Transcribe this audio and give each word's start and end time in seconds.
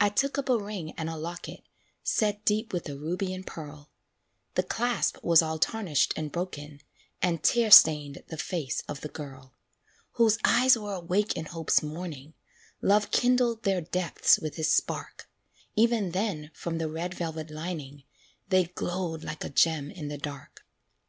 I 0.00 0.08
took 0.08 0.38
up 0.38 0.48
a 0.48 0.56
ring 0.56 0.92
and 0.92 1.10
a 1.10 1.16
locket, 1.16 1.64
Set 2.04 2.44
deep 2.44 2.72
with 2.72 2.88
a 2.88 2.96
ruby 2.96 3.34
and 3.34 3.44
pearl; 3.44 3.90
The 4.54 4.62
clasp 4.62 5.18
was 5.24 5.42
all 5.42 5.58
tarnished 5.58 6.14
and 6.16 6.30
broken, 6.30 6.80
And 7.20 7.42
tear 7.42 7.72
stained 7.72 8.22
the 8.28 8.36
face 8.36 8.84
of 8.86 9.00
the 9.00 9.08
girl, 9.08 9.56
Whose 10.12 10.38
eyes 10.44 10.78
were 10.78 10.94
awake 10.94 11.36
in 11.36 11.46
Hope's 11.46 11.82
morning, 11.82 12.34
Love 12.80 13.10
kindled 13.10 13.64
their 13.64 13.80
depths 13.80 14.38
with 14.38 14.54
his 14.54 14.70
spark 14.70 15.28
Even 15.74 16.12
then, 16.12 16.52
from 16.54 16.78
the 16.78 16.88
red 16.88 17.14
velvet 17.14 17.50
lining, 17.50 18.04
They 18.50 18.66
glowed 18.66 19.24
like 19.24 19.42
a 19.42 19.50
gem 19.50 19.90
in 19.90 20.06
the 20.06 20.18
dark. 20.18 20.64